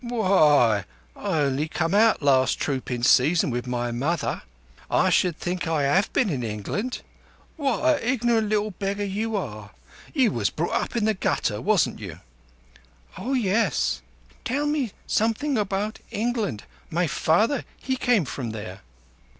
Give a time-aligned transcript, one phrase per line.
[0.03, 4.41] "W'y, I only come out last troopin' season with my mother.
[4.89, 7.03] I should think I 'ave been in England.
[7.55, 9.69] What a ignorant little beggar you are!
[10.11, 12.19] You was brought up in the gutter, wasn't you?"
[13.15, 14.01] "Oah yess.
[14.43, 16.63] Tell me something about England.
[16.89, 18.81] My father he came from there."